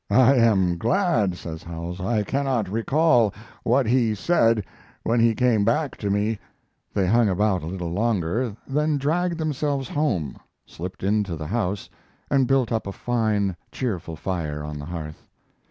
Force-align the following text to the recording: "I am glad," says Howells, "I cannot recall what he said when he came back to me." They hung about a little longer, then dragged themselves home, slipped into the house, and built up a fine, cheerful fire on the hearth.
"I 0.09 0.33
am 0.35 0.79
glad," 0.79 1.37
says 1.37 1.61
Howells, 1.61 1.99
"I 1.99 2.23
cannot 2.23 2.67
recall 2.67 3.31
what 3.61 3.85
he 3.85 4.15
said 4.15 4.65
when 5.03 5.19
he 5.19 5.35
came 5.35 5.63
back 5.63 5.95
to 5.97 6.09
me." 6.09 6.39
They 6.91 7.05
hung 7.05 7.29
about 7.29 7.61
a 7.61 7.67
little 7.67 7.91
longer, 7.91 8.55
then 8.67 8.97
dragged 8.97 9.37
themselves 9.37 9.89
home, 9.89 10.37
slipped 10.65 11.03
into 11.03 11.35
the 11.35 11.45
house, 11.45 11.87
and 12.31 12.47
built 12.47 12.71
up 12.71 12.87
a 12.87 12.91
fine, 12.91 13.55
cheerful 13.71 14.15
fire 14.15 14.63
on 14.63 14.79
the 14.79 14.85
hearth. 14.85 15.27